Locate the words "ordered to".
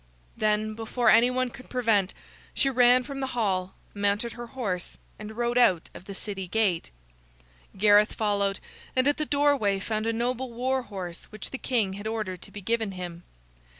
12.07-12.51